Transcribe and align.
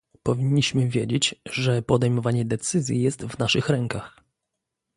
Powinniśmy 0.23 0.87
wiedzieć, 0.89 1.35
że 1.45 1.81
podejmowanie 1.81 2.45
decyzji 2.45 3.01
jest 3.01 3.25
w 3.25 3.39
naszych 3.39 3.69
rękach 3.69 4.23